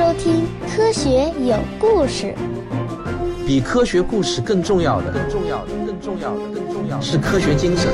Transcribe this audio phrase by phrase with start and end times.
[0.00, 2.34] 收听《科学有故事》。
[3.46, 7.92] 比科学故事更重要的，更重要的，更重要的，更重要的是科学精神。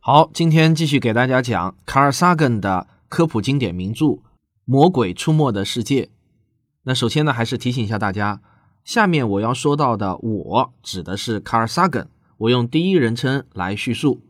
[0.00, 4.06] 好，今天继续给大家讲卡尔萨根的科普经典名著
[4.64, 6.04] 《魔鬼出没的世界》。
[6.84, 8.40] 那首先呢，还是提醒一下大家，
[8.82, 12.08] 下面我要说到的“我”指的是卡尔萨根，
[12.38, 14.22] 我用第一人称来叙述。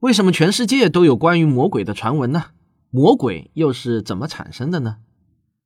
[0.00, 2.44] 为什么全世界都有关于魔鬼的传闻呢？
[2.90, 4.98] 魔鬼又是怎么产生的呢？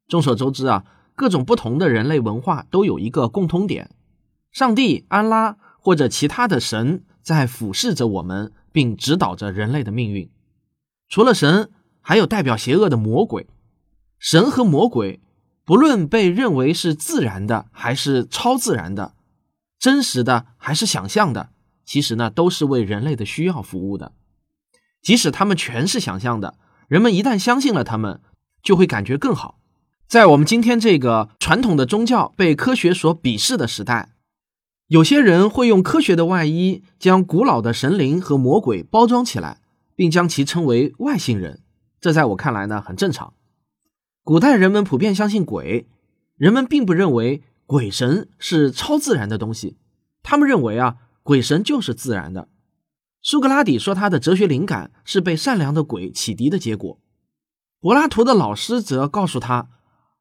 [0.09, 3.90] 众所周知啊，各种不同的人类文化都有一个共通点：
[4.50, 10.30] 上帝、安拉或者其他的神在俯视着我们，并指导着人类的命运。
[11.10, 11.70] 除了神，
[12.01, 13.46] 还有代表邪恶的魔鬼。
[14.18, 15.20] 神和魔鬼，
[15.66, 19.12] 不论被认为是自然的还是超自然的，
[19.78, 21.51] 真实的还是想象的，
[21.84, 24.12] 其实呢，都是为人类的需要服务的。
[25.02, 26.56] 即使他们全是想象的，
[26.88, 28.20] 人们一旦相信了他们，
[28.62, 29.58] 就会感觉更好。
[30.06, 34.10] 在我们今天这个传统的宗教被科学所鄙视的时代，
[34.86, 39.60] 有些人会用科学的外衣将古老的神灵和魔鬼包装起来，
[39.96, 41.62] 并将其称为外星人。
[42.00, 43.32] 这在我看来呢，很正常。
[44.23, 45.88] 古代人们普遍相信鬼，
[46.36, 49.78] 人们并不认为鬼神是超自然的东西，
[50.23, 52.48] 他们认为啊，鬼神就是自然的。
[53.23, 57.01] 苏格拉底说，他的哲学灵感是被善良的鬼启迪的结果。
[57.80, 59.68] 柏拉图的老师则告诉他，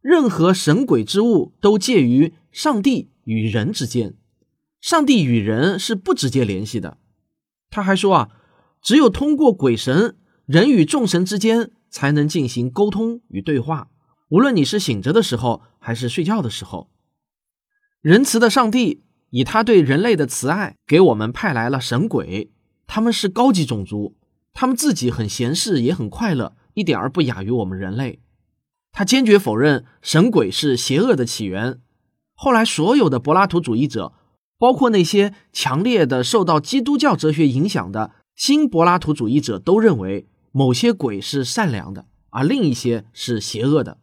[0.02, 4.16] 任何神鬼之物都介于上帝与人之间，
[4.80, 6.98] 上帝与人是不直接联系的。
[7.72, 8.30] 他还说啊，
[8.82, 10.16] 只有通过鬼神，
[10.46, 13.90] 人与众神之间才能进行沟通与对话。
[14.30, 16.90] 无论你是醒着的时候，还是睡觉的时候，
[18.02, 22.52] 仁慈的上帝以他对人类的慈爱，给我们派来了神鬼。
[22.94, 24.18] 他们是高级种族，
[24.52, 28.20] 他们自己很闲适，也很快乐，一点儿不亚于我们人类。
[28.92, 31.80] 他坚决否认神鬼是邪恶的起源。
[32.34, 34.12] 后来，所有的柏拉图主义者，
[34.58, 44.00] 包括那些强烈的受到基督教哲学影响的新柏拉图主义者，都认为某些鬼是善良的，而另一些是邪恶的。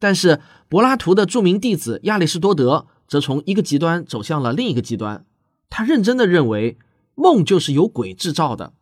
[0.00, 0.40] 但是，
[0.70, 5.26] 柏拉图的著名弟子亚里士多德则从一个极端走向了另一个极端。
[5.68, 6.78] 他认真的认为。
[7.16, 8.74] 梦就是由鬼制造的，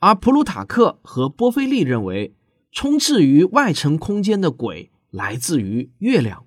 [0.00, 2.34] 而普鲁塔克和波菲利认为，
[2.70, 6.44] 充斥于外层空间的鬼来自于月亮。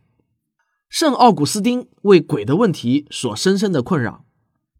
[0.90, 4.26] 圣奥古斯丁为鬼的问题所深深的困扰，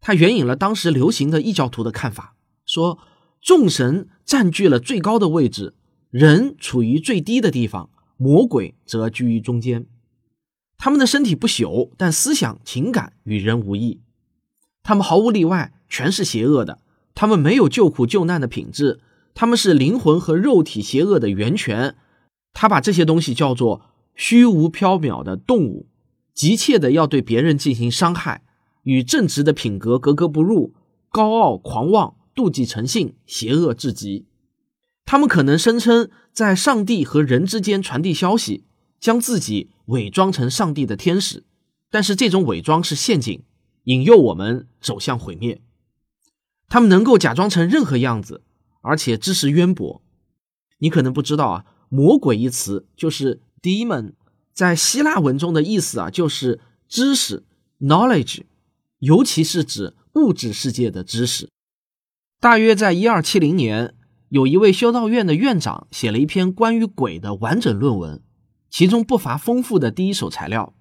[0.00, 2.36] 他援引了当时流行的异教徒的看法，
[2.66, 2.98] 说
[3.40, 5.74] 众神占据了最高的位置，
[6.10, 9.86] 人处于最低的地方，魔鬼则居于中间。
[10.76, 14.02] 他们的身体不朽，但思想情感与人无异，
[14.82, 15.72] 他们毫无例外。
[15.88, 16.78] 全是邪恶的，
[17.14, 19.00] 他们没有救苦救难的品质，
[19.34, 21.96] 他们是灵魂和肉体邪恶的源泉。
[22.54, 23.82] 他把这些东西叫做
[24.14, 25.86] 虚无缥缈的动物，
[26.32, 28.42] 急切的要对别人进行伤害，
[28.84, 30.72] 与正直的品格格格不入，
[31.10, 34.24] 高傲狂妄，妒忌成性，邪恶至极。
[35.04, 38.64] 他们可能声称在上帝和人之间传递消息，
[38.98, 41.44] 将自己伪装成上帝的天使，
[41.90, 43.42] 但是这种伪装是陷阱，
[43.84, 45.60] 引诱我们走向毁灭。
[46.68, 48.42] 他们能够假装成任何样子，
[48.80, 50.02] 而且知识渊博。
[50.78, 54.14] 你可能不知道啊，“魔鬼”一词就是 “demon”，
[54.52, 57.44] 在希腊文中的意思啊，就是知识
[57.80, 58.42] （knowledge），
[58.98, 61.50] 尤其是指物质世界的知识。
[62.40, 63.94] 大约在一二七零年，
[64.30, 68.22] 有一位修道院的院长写了一篇关于鬼的完整论文，
[68.68, 70.74] 其中不乏丰富的第一手材料。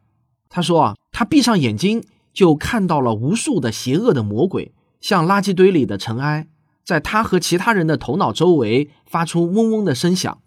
[0.50, 4.74] 他说啊，他闭上眼睛就看到了无数的邪恶的魔鬼。
[5.00, 6.48] 像垃圾堆里的尘埃，
[6.86, 10.42] 在他和其他人的头脑周围发出嗡嗡的声响。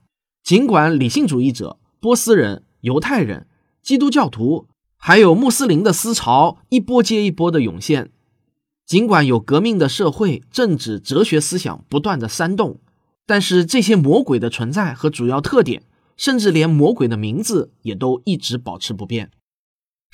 [0.44, 3.48] 尽管理性主义者、波斯人、犹太人、
[3.82, 8.12] 基督教徒，还有穆斯林的思潮一波接一波的涌现，
[8.86, 12.78] 尽管有革命的社会、政治、哲学思想不断的煽动，
[13.26, 15.82] 但是这些魔鬼的存在和主要特点，
[16.16, 19.32] 甚至连魔鬼的名字也都一直保持不变。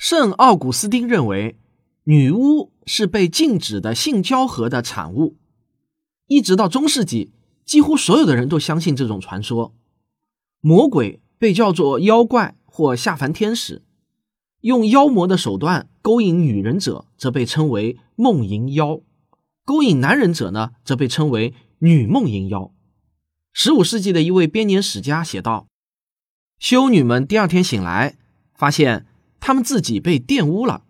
[0.01, 1.59] 圣奥古斯丁认为。
[2.05, 5.37] 女巫是被禁止的性交合的产物，
[6.25, 7.31] 一直到中世纪，
[7.63, 9.75] 几乎所有的人都相信这种传说。
[10.59, 13.83] 魔鬼被叫做妖怪或下凡天使，
[14.61, 19.01] 用妖魔的手段勾引女人者则被称为梦淫妖，
[19.63, 22.73] 勾引男人者呢则被称为女梦淫妖。
[23.53, 25.67] 十五世纪的一位编年史家写道
[26.57, 28.17] ：“修女们第二天醒来，
[28.55, 29.05] 发现
[29.41, 30.83] 他们自己被玷污了。”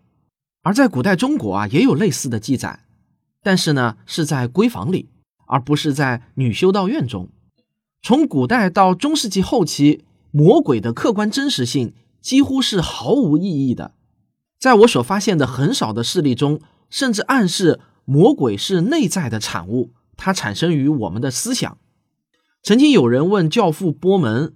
[0.62, 2.84] 而在古代中国啊，也有类似的记载，
[3.42, 5.08] 但是呢，是在闺房里，
[5.48, 7.28] 而不是在女修道院中。
[8.00, 13.94] 从古代到中世纪后期，魔鬼的客观真实性几乎是毫无意义的。
[14.60, 21.78] 在我所发现的很少的事例中，甚至暗示魔鬼是内在的产物，它产生于我们的思想。
[22.62, 24.54] 曾经有人问教父波门，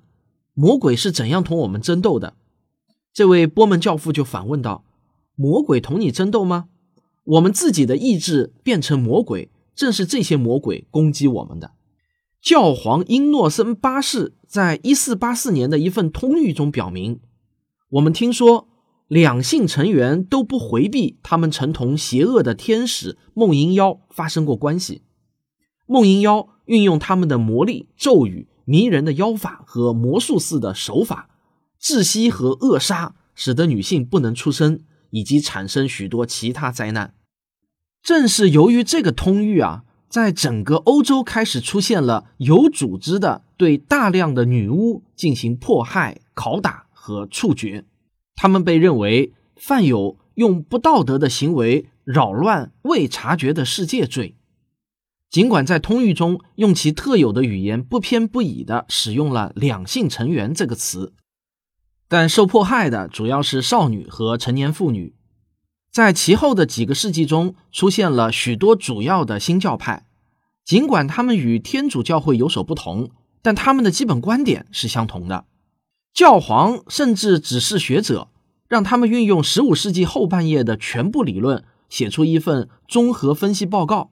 [0.54, 2.34] 魔鬼是怎样同我们争斗的？
[3.17, 4.85] 这位波门教父就反问道
[5.37, 6.67] ：“魔鬼同你争斗吗？
[7.25, 11.71] 我们自己的意志变成魔鬼，正是这些魔鬼攻击我们的。”
[12.43, 17.21] 教皇英诺森八世在一四八四年的一份通谕中表明
[17.89, 18.69] ：“我们听说
[19.09, 25.01] 两性成员都不回避他们曾同邪恶的天使梦萦妖发生过关系。
[25.87, 31.31] 梦萦妖运用他们的魔力、咒语、迷人的妖法和魔术似的手法。”
[31.87, 34.81] 窒息和扼杀使得女性不能出生，
[35.11, 37.15] 以及产生许多其他灾难。
[38.03, 47.85] 正是由于这个通谕啊，在整个欧洲开始出现了有组织的对大量的女巫进行迫害、拷打和处决。
[48.35, 54.35] 他们被认为犯有用不道德的行为扰乱未察觉的世界罪。
[55.31, 61.15] 尽管在通谕中用其特有的语言不偏不倚地使用了“两性成员”这个词。
[62.08, 65.14] 但受迫害的主要是少女和成年妇女。
[65.91, 70.06] 在其后的几个世纪中，出现了许多主要的新教派。
[70.64, 73.11] 尽管他们与天主教会有所不同，
[73.41, 75.44] 但他们的基本观点是相同的。
[76.12, 78.29] 教皇甚至指示学者，
[78.69, 84.11] 让他们运用15世纪后半叶的全部理论，写出一份综合分析报告。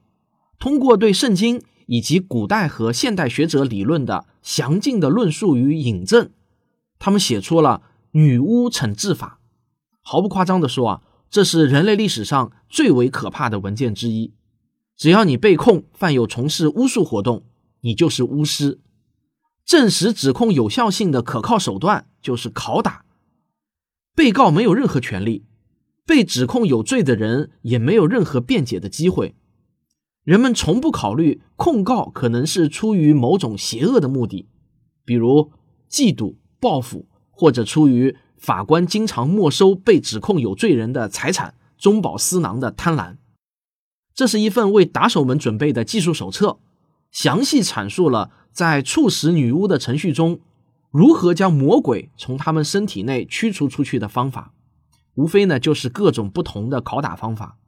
[0.57, 6.29] 通过对圣经以及古代和现代学者理论的详尽的论述与引证。
[7.05, 9.39] 他们写出了女巫惩治法，
[10.01, 14.33] 毫不夸张地说啊，这是人类历史上最为可怕的文件之一。
[14.97, 17.45] 只要你被控犯有从事巫术活动，
[17.81, 18.79] 你就是巫师。
[19.63, 23.05] 证实指控有效性的可靠手段就是拷打。
[24.15, 25.45] 被告没有任何权利，
[26.07, 29.35] 被指控有罪的人也没有任何辩解的机会。
[30.23, 34.49] 人们从不考虑控告可能是出于某种邪恶的目的，
[35.05, 35.51] 比如
[35.87, 36.37] 嫉妒。
[36.65, 43.17] 报复，或者出于法官经常没收被指控有罪人的财产、中饱私囊的贪婪。
[44.15, 46.57] 这是一份为打手们准备的技术手册，
[47.11, 50.39] 详细阐述了在处死女巫的程序中，
[50.89, 54.53] 如何将魔鬼从他们身体内驱除出去的方法。
[55.13, 57.59] 无非呢，就是各种不同的拷打方法。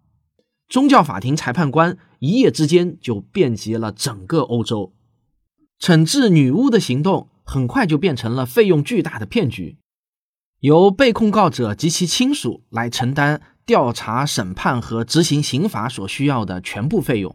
[0.67, 4.91] 宗教法庭裁判官一夜之间就遍及了整个欧洲，
[5.79, 7.29] 惩治女巫的行动。
[7.49, 9.77] 很快就变成了费用巨大的骗局，
[10.59, 17.33] 由被控告者及其亲属来承担调查、审判和执行刑罚所需要的全部费用。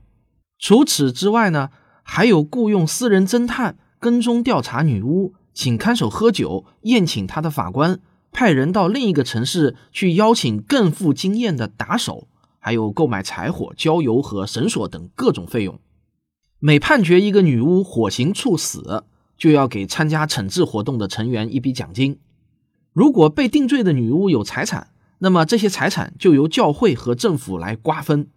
[0.58, 1.70] 除此之外呢，
[2.02, 7.98] 还有雇佣私人侦探跟踪调查女巫，请看守喝酒，宴请他的法官，
[8.30, 15.80] 派人到另一个城市去邀请更富经验的打手，还有购买柴火、焦油和绳索等各种费用。
[16.58, 19.04] 每判决一个女巫火刑处死。
[19.36, 22.18] 就要给参加惩治活动的成员一笔奖金。
[22.92, 24.88] 如果被定罪的女巫有财产，
[25.18, 28.28] 那么这些财产就由教会和政府来瓜分。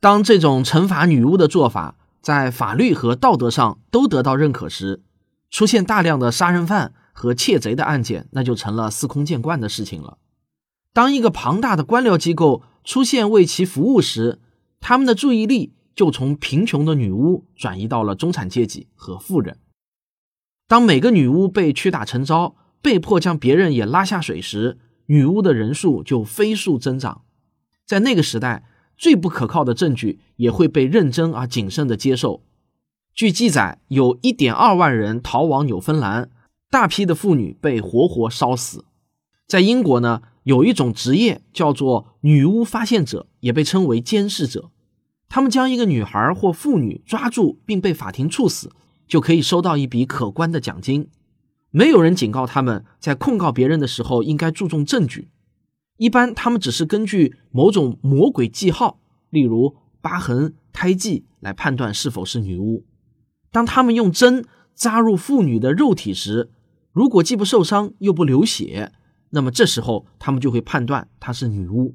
[0.00, 5.02] 当这种惩罚女巫的做法在法律和道德上都得到认可时，
[5.50, 10.18] 出现大量的杀人犯和窃贼的案件，那就成了司空见惯的事情了。
[10.92, 14.40] 当一个庞大的官僚机构出现为其服务时，
[14.80, 19.58] 他们的注意力就从贫穷的女巫转移到了中产阶级和富人。
[20.68, 27.22] 当每个女巫被屈打成招，被迫将别人也拉下水时，女巫的人数就飞速增长。
[27.84, 28.64] 在那个时代，
[28.96, 32.42] 最不可靠的证据也会被认真而谨慎地接受。
[33.14, 36.30] 据记载，有一点二万人逃往纽芬兰，
[36.68, 38.84] 大批的妇女被活活烧死。
[39.46, 44.70] 在英国呢，有一种职业叫做女巫发现者，也被称为监视者。
[45.28, 48.72] 他们将一个女孩或妇女抓住，并被法庭处死。
[49.06, 51.08] 就可以收到一笔可观的奖金。
[51.70, 55.28] 没有人警告他们在控告别人的时候应该注重证据。
[55.98, 62.84] 一般他们只是根据某种魔鬼记号，例如疤痕、胎记来判断是否是女巫。
[63.50, 64.44] 当他们用针
[64.74, 66.50] 扎入妇女的肉体时，
[66.92, 68.92] 如果既不受伤又不流血，
[69.30, 71.94] 那么这时候他们就会判断她是女巫。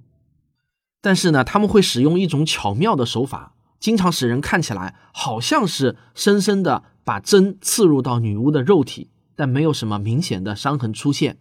[1.02, 6.84] 但是呢，他们会使用一种巧妙的手法，经常使人看起来好像是深深的。
[7.04, 11.40] 把针刺入到女巫的肉体，但没有什么明显的伤痕出现，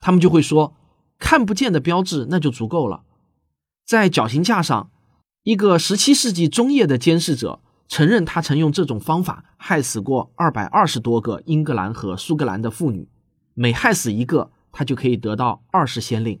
[0.00, 0.76] 他们就会说
[1.18, 3.02] 看不见的标志那就足够了。
[3.86, 4.90] 在绞刑架上，
[5.44, 13.08] 一个十七世纪中叶的监视者承认他曾用这种方法害死过二百二十多个英格兰和苏格兰的妇女，
[13.54, 16.38] 每害死一个，他就可以得到二十先令。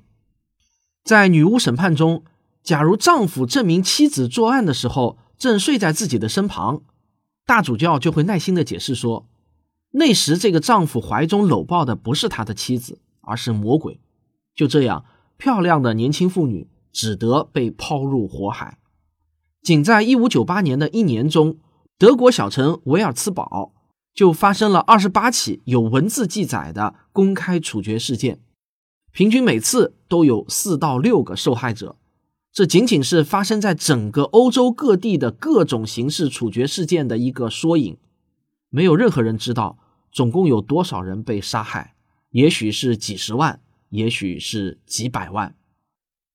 [1.02, 2.22] 在女巫审判中，
[2.66, 6.82] 假如丈夫证明妻子作案的时候正睡在自己的身旁，
[7.46, 9.28] 大主教就会耐心的解释说，
[9.92, 14.00] 那时这个丈夫怀中搂抱的不是他的妻子，而是魔鬼。
[14.52, 15.04] 就这样，
[15.36, 18.78] 漂亮的年轻妇女只得被抛入火海。
[19.62, 21.58] 仅在一五九八年的一年中，
[21.96, 23.74] 德国小城维尔茨堡
[24.12, 28.40] 就发生了二十八起有文字记载的公开处决事件。
[29.12, 31.96] 平均每次都有四到六个受害者，
[32.56, 37.98] 这仅仅是发生在整个欧洲各地的各种刑事处决事件的一个缩影。
[38.70, 39.76] 没有任何人知道
[40.10, 41.94] 总共有多少人被杀害，
[42.30, 43.60] 也许是几十万，
[43.90, 45.54] 也许是几百万。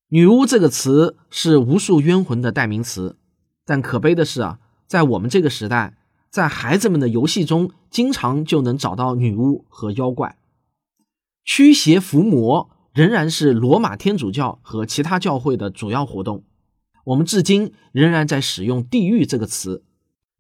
[0.10, 3.18] 女巫这个词是无数冤魂的代名词，
[3.66, 5.98] 但可悲的是啊，在我们这个时代，
[6.30, 10.38] 在孩子们的游戏中，经常就能找到女巫和妖怪。
[11.44, 16.44] 驱邪伏魔仍然是罗马天主教和其他教会的主要活动。
[17.06, 19.84] 我们至今仍然在使用“地狱”这个词，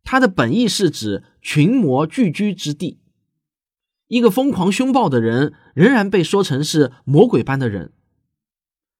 [0.03, 2.99] 它的本意是指群魔聚居之地。
[4.07, 7.93] 一个疯狂凶暴的人仍然被说成是魔鬼般的人。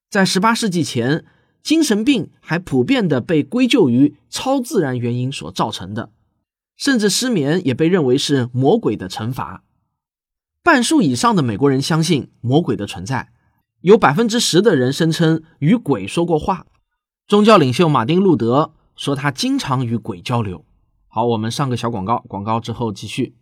[0.10, 1.26] 在18世纪前，
[1.62, 6.12] 精神病还普遍的被归咎于超自然原因所造成的，
[6.78, 9.64] 甚至失眠也被认为是魔鬼的惩罚。
[10.64, 13.32] 半数以上的美国人相信魔鬼的存在，
[13.82, 16.68] 有百分之十的人声称与鬼说过话。
[17.28, 20.64] 宗教领袖马丁·路德说他经常与鬼交流。
[21.08, 23.36] 好，我们上个小广告，广告之后继续。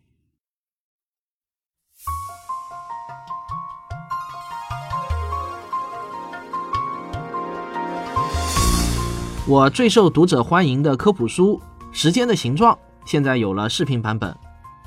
[9.45, 11.59] 我最受读者欢迎的科普书
[11.91, 14.37] 《时间的形状》现在有了视频版本，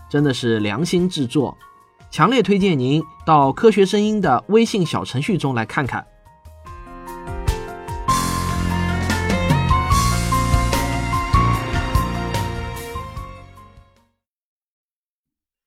[0.09, 1.59] 真的是良心制作。
[2.13, 6.07] 强烈推荐您到科学声音的微信小程序中来看看。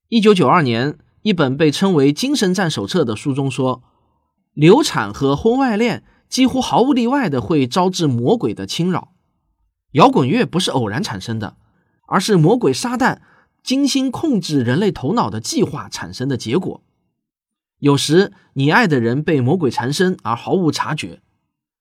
[0.07, 3.81] 一九九二年，一本被称为《精神战手册》的书中说，
[4.53, 9.13] 流产和婚外恋几乎毫无例外的会招致魔鬼的侵扰。
[9.93, 11.57] 摇滚乐不是偶然产生的，
[12.05, 13.21] 而是魔鬼撒旦。
[13.65, 16.83] 精心控制人类头脑的计划产生的结果。
[17.79, 21.23] 有时，你爱的人被魔鬼缠身而毫无察觉。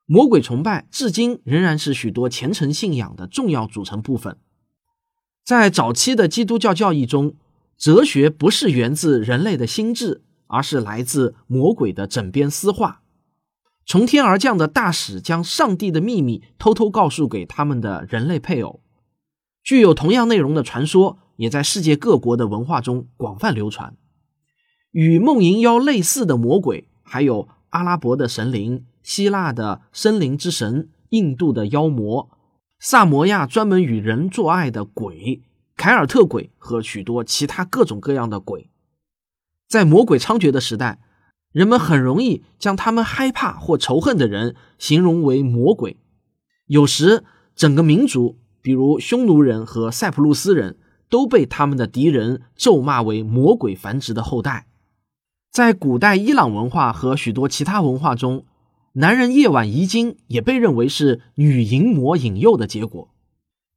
[0.06, 4.38] 魔鬼崇拜至今仍然是许多虔诚信仰的重要组成部分。
[5.44, 7.34] 在早期的基督教教义中，
[7.76, 13.02] 哲学不是源自人类的心智，而是来自魔鬼的枕边私话。
[13.84, 18.80] 从天而降的大使将上帝的秘密偷偷告诉给他们的人类配偶。
[19.62, 21.18] 具有同样内容的传说。
[21.36, 23.96] 也在世界各国的文化中广泛流传。
[24.90, 32.30] 与梦萦妖类似的魔鬼，还有阿拉伯的神灵、希腊的森林之神、印度的妖魔、
[32.78, 35.42] 萨摩亚专门与人做爱的鬼、
[35.76, 38.70] 凯尔特鬼和许多其他各种各样的鬼。
[39.68, 41.00] 在魔鬼猖獗的时代，
[41.50, 45.96] 人们很容易将他们害怕或仇恨的人形容为魔鬼。
[46.66, 47.24] 有时，
[47.56, 50.78] 整个民族，比如匈奴人和塞浦路斯人。
[51.14, 54.66] 都被他们的敌人咒骂为魔鬼繁殖的后代。
[55.52, 58.44] 在古代伊朗文化和许多其他文化中，
[58.94, 63.10] 男人夜晚遗精也被认为是女淫魔引诱的结果。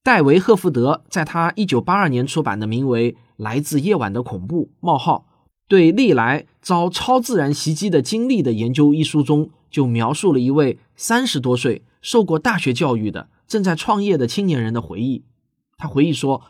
[0.02, 5.28] 戴维·赫福德在他1982年出版的名为《来自夜晚的恐怖：冒号
[5.68, 15.24] 对历来遭超自然袭击的经历的研究》一书中，就描述了一位三十多岁、受过大学教育的、正在创业的青年人的回忆。
[15.78, 16.42] 他回忆说。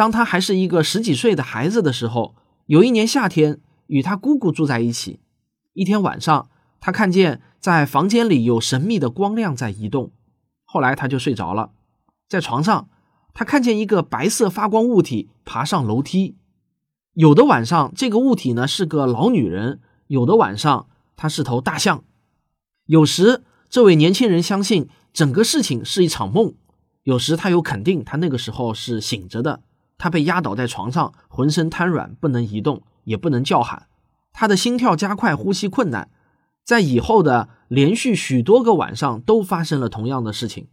[0.00, 5.20] 当他还是一个十几岁的孩子的时候，有一年夏天，与他姑姑住在一起。
[5.74, 6.48] 一天晚上，
[6.80, 10.10] 他看见在房间里有神秘的光亮在移动。
[10.64, 11.72] 后来他就睡着了，
[12.26, 12.88] 在床上，
[13.34, 16.38] 他看见一个白色发光物体爬上楼梯。
[17.12, 22.02] 有的晚上，这个物体呢是个老女人；有的晚上，它是头大象。
[22.86, 26.54] 有时，这位年轻人相信整个事情是一场梦；
[27.02, 29.60] 有时，他又肯定他那个时候是醒着的。
[30.00, 33.86] 他被压倒在床上，浑身瘫软，不能移动，也不能叫喊。
[34.32, 36.08] 他的心跳加快，呼吸困难。
[36.64, 40.68] 在以后的连续许多个晚上，都发生了同样的事情。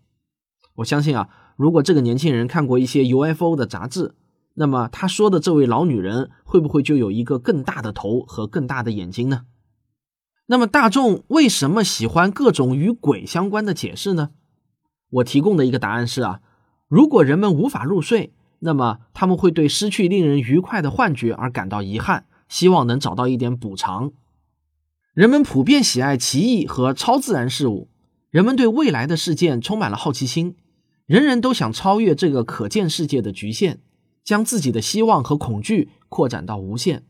[0.76, 4.16] 我相信啊，如果这个年轻人看过一些 UFO 的杂志，
[4.54, 9.42] 那么他说的这位老女人会不会就有一个更大的头和更大的眼睛呢？
[10.46, 14.30] 那么大众为什么喜欢各种与鬼相关的解释呢？
[15.10, 16.40] 我提供的一个答案是啊。
[16.88, 24.12] 如果人们无法入睡，那么他们会对失去令人愉快的幻觉而感到遗憾，希望能找到一点补偿。
[25.14, 27.90] 人们普遍喜爱奇异和超自然事物，
[28.30, 30.56] 人们对未来的事件充满了好奇心，
[31.06, 33.80] 人人都想超越这个可见世界的局限，
[34.24, 37.04] 将自己的希望和恐惧扩展到无限。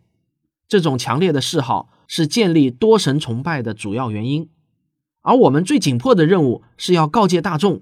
[0.67, 4.49] 这种强烈的嗜好是建立多神崇拜的主要原因，
[5.21, 7.81] 而我们最紧迫的任务是要告诫大众，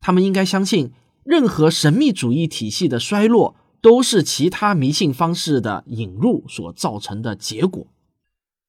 [0.00, 0.92] 他们应该相信。
[1.28, 7.86] 任何神秘主义体系的衰落，都是其他迷信方式的引入所造成的结果。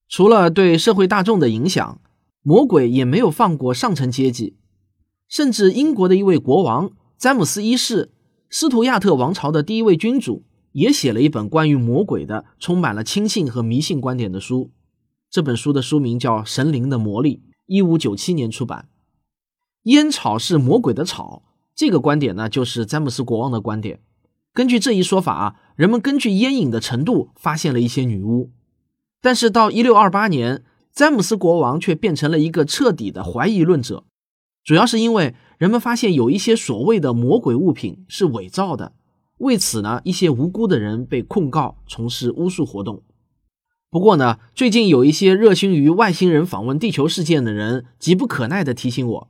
[0.10, 2.02] 除了对社会大众的影响，
[2.42, 4.58] 魔鬼也没有放过上层阶级。
[5.30, 8.12] 甚至英国的一位国王詹姆斯一世，
[8.50, 14.70] 斯图亚特王朝的第一位君主，也写了一本关于魔鬼的、充满了轻信和迷信观点的书。
[15.32, 17.38] 这本书的书名叫《神灵的魔力》，
[17.68, 18.90] 一五九七年出版。
[19.84, 21.44] 烟草是魔鬼的草。
[21.80, 24.02] 这个观点呢，就是詹姆斯国王的观点。
[24.54, 28.52] 根据这一说法啊，人们根据烟瘾的程度发现了一些女巫。
[29.22, 34.04] 但是到一六二八年，詹姆斯国王却变成了一个彻底的怀疑论者，
[34.62, 38.92] 主要是因为人们发现有一些所谓的魔鬼物品是伪造的。
[39.38, 43.04] 为此呢，一些无辜的人被控告从事巫术活动。
[43.90, 49.30] 不过呢，最近有一些热心于外星人访问地球事件的人，急不可耐地提醒我。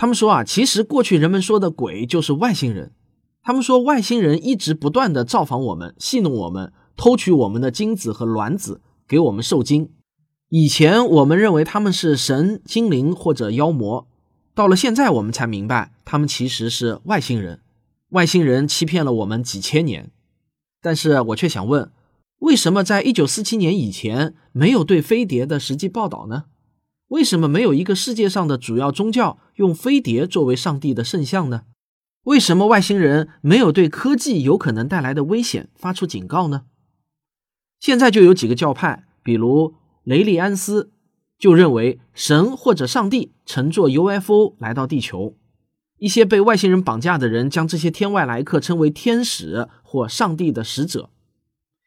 [0.00, 2.94] 他们说啊，其实过去人们说的鬼就是外星人。
[3.42, 9.90] 他们说外星人一直不断的造访我们，戏弄我们，偷取我们的精子和卵子，给我们受精。
[10.48, 14.08] 以前我们认为他们是神、精灵或者妖魔，
[14.54, 17.60] 到了现在我们才明白，他们其实是外星人。
[18.12, 20.10] 外星人欺骗了我们几千年，
[20.80, 21.92] 但是我却想问，
[22.38, 26.44] 为什么在一九四七年以前没有对飞碟的实际报道呢？
[27.10, 31.62] 为什么没有一个世界上的主要宗教用飞碟作为上帝的圣像呢？
[32.22, 36.66] 为什么外星人没有对科技有可能带来的危险发出警告呢？
[37.80, 40.92] 现在就有几个教派，比如雷利安斯，
[41.36, 45.36] 就认为神或者上帝乘坐 UFO 来到地球。
[45.98, 51.10] 一些被外星人绑架的人将这些天外来客称为天使或上帝的使者。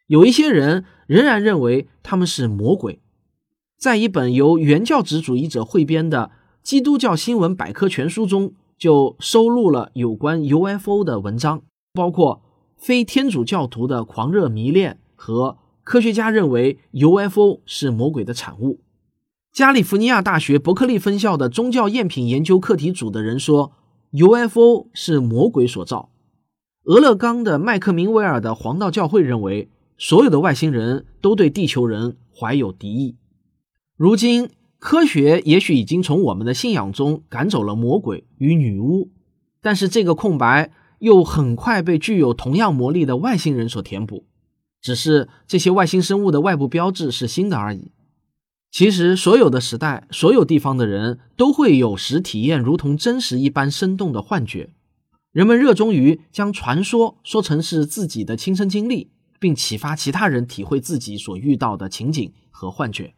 [0.08, 3.00] 有一些人仍然认为他们是魔鬼。
[3.84, 6.32] 在一本由原教旨主义者汇编的
[6.66, 12.42] 《基督教新闻百科全书》中，就收录了有关 UFO 的文章，包括
[12.78, 18.80] 非天主教徒的狂热迷恋和科学家认为 UFO 是魔鬼的产物。
[19.52, 23.74] 加利福尼亚大学伯克利分校的宗教赝品研究课题组的人说
[24.12, 26.10] UFO 是魔鬼所造。
[26.86, 29.68] 俄勒冈的麦克明维尔的黄道教会认为，
[29.98, 33.18] 所有的外星人都对地球人怀有敌意。
[33.96, 39.12] 如今，科学也许已经从我们的信仰中赶走了魔鬼与女巫，
[39.62, 44.26] 但是这个空白又很快被具有同样魔力的外星人所填补。
[44.82, 47.92] 只是这些外星生物的外部标志是新的而已。
[48.72, 54.72] 其实，所有的时代、所有地方的人都会有时体验如同真实一般生动的幻觉。
[55.32, 63.14] 人们热衷于将传说说成是自己的亲身经历，并启发其他人体会自己所遇到的情景和幻觉。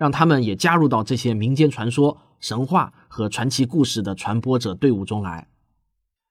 [0.00, 5.48] 让他们也加入到这些民间传说、神话和传奇故事的传播者队伍中来。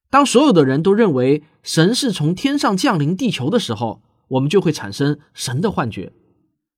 [0.09, 6.13] 当所有的人都认为神是从天上降临地球的时候，我们就会产生神的幻觉；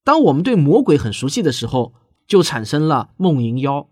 [0.04, 1.94] 当我们对魔鬼很熟悉的时候，
[2.28, 3.88] 就产生了梦淫妖；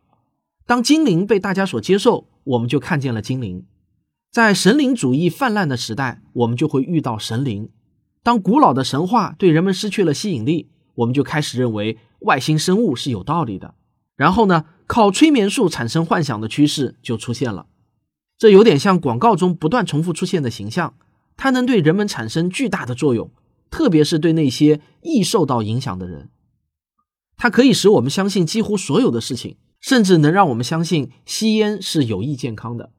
[0.65, 3.65] 当精灵被大家所接受，我们就看见了精灵。
[4.29, 7.69] 在神灵主义泛滥的时代，我们就会遇到神灵；
[8.21, 11.97] 当古老的神话对人们失去了吸引力，我们就开始认为。
[12.23, 13.75] 外星生物是有道理的，
[14.17, 17.67] 然后呢，靠催眠术产生幻想的趋势就出现了。
[18.37, 20.95] 这有点像广告中不断重复出现的形象，
[21.37, 23.31] 它能对人们产生巨大的作用，
[23.71, 26.29] 特别是对那些易受到影响的人。
[27.37, 32.91] 它可以使我们相信几乎所有的事情，甚至能让我们相信吸烟是有益健康的。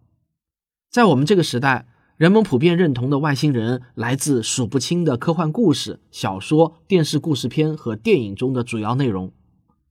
[0.90, 1.88] 在我们这个时代。
[2.20, 9.33] 人们普遍认同的外星人来自数不清的科幻故事、小说、电视故事片和电影中的主要内容。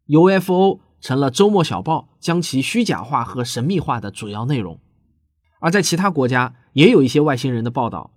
[0.06, 4.80] UFO 成了周末小报将其虚假化和神秘化的主要内容。
[5.60, 8.12] 而在其他国家也有一些外星人的报道。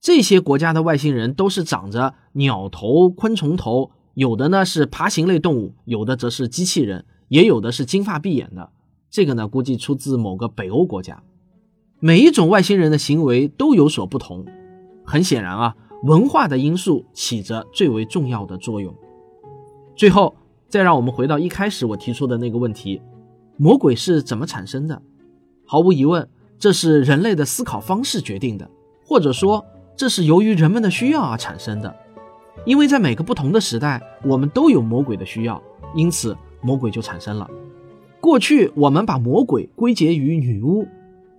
[0.00, 8.70] 这些国家的外星人都是长着鸟头、昆虫头，有的呢是爬行类动物，有的则是机器人，也有的是金发碧眼的。
[9.10, 11.22] 这个呢，估计出自某个北欧国家。
[12.00, 14.44] 每一种外星人的行为都有所不同，
[15.04, 18.94] 很显然啊，文化的因素起着最为重要的作用。
[19.96, 20.36] 最后，
[20.68, 23.02] 再让我们回到一开始我提出的那个问题：
[23.56, 25.02] 魔鬼是怎么产生的？
[25.66, 28.70] 毫无疑问，这是人类的思考方式决定的。
[29.04, 29.64] 或者说
[29.96, 31.92] 这是由于人们的需要而产生的。
[32.64, 35.60] 因为在每个不同的时代，我们都有魔鬼的需要，
[35.96, 37.50] 因此魔鬼就产生了。
[38.20, 40.86] 过去我们把魔鬼归结于女巫，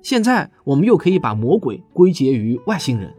[0.02, 3.14] 现在我们又可以把魔鬼归结于外星人。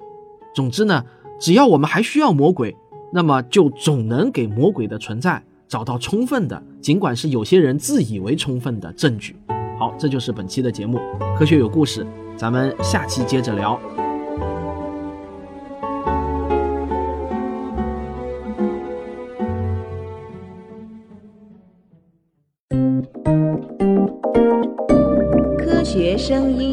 [0.54, 1.04] 总之呢，
[1.38, 2.76] 只要我们还需要魔鬼，
[3.12, 9.36] 那么就总能给魔鬼的存在找到充分的，尽管是有些人自以为充分的证据。
[9.78, 10.98] 好，这就是本期的节目，
[11.38, 13.80] 科学有故事，咱们下期接着聊。
[25.58, 26.69] 科学声音。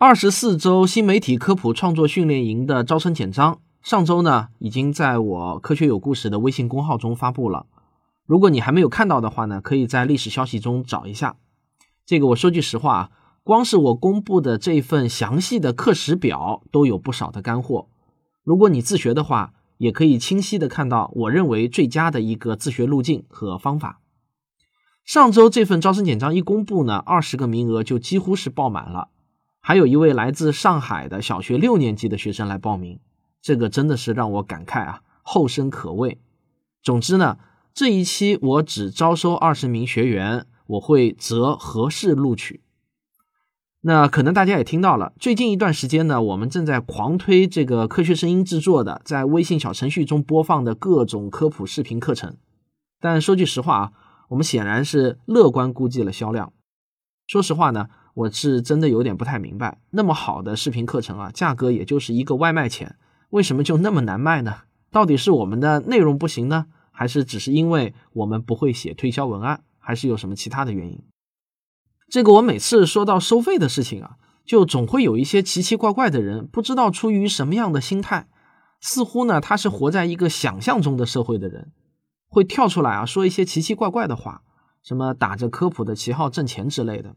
[0.00, 7.66] 二十四周新媒体科普创作训练营的招生简章，上周呢已经在我科学有故事的微信公号中发布了。
[8.24, 11.34] 如果你还没有看到的话呢，可以在历史消息中找一下。
[12.06, 13.10] 这个我说句实话啊，
[13.42, 17.88] 光是我公布的这份详细的课时表都有不少的干货。
[18.44, 23.98] 如果你自学的话，也可以清晰的看到我认为最佳的一个自学路径和方法。
[25.04, 29.08] 上周这份招生简章一公布呢，二十个名额就几乎是爆满了。
[29.68, 33.00] 还有一位来自上海的小学六年级的学生来报名，
[33.42, 36.18] 这个真的是让我感慨啊，后生可畏。
[36.82, 37.36] 总之呢，
[37.74, 42.62] 这一期我只招收二十名学员，我会择合适录取。
[43.82, 52.38] 那可能大家也听到了，最近一段时间呢，我们正在狂推这个科学声音制作的，在微信小程序中播放的各种科普视频课程。
[52.98, 53.92] 但说句实话啊。
[54.30, 56.54] 我们显然是乐观估计了销量。
[57.26, 62.96] 说实话呢，我是真的有点不太明白，那么好的视频课程啊，价格也就是一个外卖钱，
[63.30, 64.62] 为什么就那么难卖呢？
[64.90, 71.04] 到底是我们的内容不行呢，还是只是因为我们不会写推销文案，还是有什么其他的原因？
[72.08, 78.26] 这个我每次说到收费的事情啊，就总会有一些奇奇怪怪的人，不知道出于什么样的心态，
[78.80, 81.70] 似乎呢他是活在一个想象中的社会的人。
[82.26, 84.42] 会跳出来啊，说一些奇奇怪怪的话，
[84.82, 87.14] 什么打着科普的旗号挣钱之类的。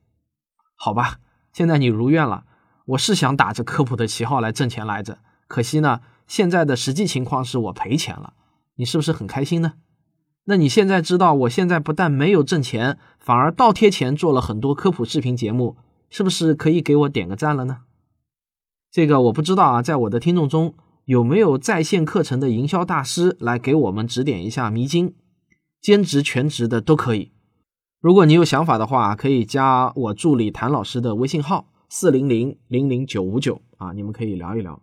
[0.83, 1.19] 好吧，
[1.53, 2.43] 现在你如愿了，
[2.85, 8.33] 我是想打着科普的旗号来挣钱来着，可惜呢，现在的实际情况是我赔钱了。
[8.77, 9.73] 你是不是很开心呢？
[10.45, 15.77] 那你现在知道我现在不但没有挣钱，反而倒贴钱做了很多科普视频节目，
[16.09, 17.81] 是不是可以给我点个赞了呢？
[18.89, 20.73] 这个我不知道啊，在我的听众中。
[21.05, 25.13] 有没有在线课程的营销大师来给我们指点一下迷津？
[25.79, 27.31] 兼职、全职的都可以。
[28.01, 34.81] 如果你有想法的话，可以加我助理谭老师的微信号四零零零零九五九啊，你们可以聊一聊。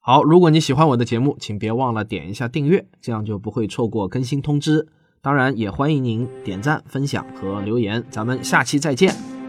[0.00, 4.88] 好，如果你喜欢我的节目，请别忘了点一下订阅，这样就不会错过更新通知。
[5.22, 8.04] 当然，也欢迎您点赞、分享和留言。
[8.10, 9.39] 咱们下期再见。